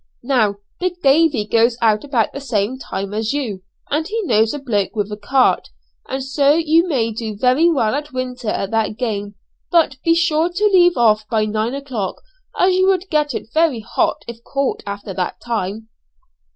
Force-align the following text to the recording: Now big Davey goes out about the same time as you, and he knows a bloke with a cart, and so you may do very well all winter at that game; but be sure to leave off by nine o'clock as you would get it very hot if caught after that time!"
Now 0.23 0.55
big 0.79 0.99
Davey 1.03 1.45
goes 1.45 1.77
out 1.79 2.03
about 2.03 2.33
the 2.33 2.39
same 2.41 2.79
time 2.79 3.13
as 3.13 3.33
you, 3.33 3.61
and 3.91 4.07
he 4.07 4.23
knows 4.23 4.51
a 4.51 4.57
bloke 4.57 4.95
with 4.95 5.11
a 5.11 5.15
cart, 5.15 5.69
and 6.09 6.23
so 6.23 6.55
you 6.55 6.87
may 6.87 7.11
do 7.11 7.37
very 7.37 7.69
well 7.69 7.93
all 7.93 8.01
winter 8.11 8.47
at 8.49 8.71
that 8.71 8.97
game; 8.97 9.35
but 9.69 9.97
be 10.03 10.15
sure 10.15 10.49
to 10.53 10.63
leave 10.65 10.97
off 10.97 11.27
by 11.29 11.45
nine 11.45 11.75
o'clock 11.75 12.15
as 12.57 12.73
you 12.73 12.87
would 12.87 13.11
get 13.11 13.35
it 13.35 13.53
very 13.53 13.81
hot 13.81 14.25
if 14.27 14.43
caught 14.43 14.81
after 14.87 15.13
that 15.13 15.39
time!" 15.39 15.87